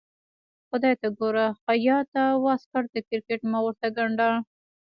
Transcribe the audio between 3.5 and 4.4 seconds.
مه ورته ګنډه.